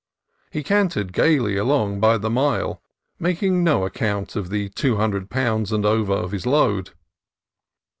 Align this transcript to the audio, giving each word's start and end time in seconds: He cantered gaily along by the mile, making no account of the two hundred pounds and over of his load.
He 0.49 0.63
cantered 0.63 1.13
gaily 1.13 1.57
along 1.57 1.99
by 1.99 2.17
the 2.17 2.31
mile, 2.31 2.81
making 3.19 3.63
no 3.63 3.85
account 3.85 4.35
of 4.35 4.49
the 4.49 4.69
two 4.69 4.95
hundred 4.95 5.29
pounds 5.29 5.71
and 5.71 5.85
over 5.85 6.13
of 6.13 6.31
his 6.31 6.47
load. 6.47 6.89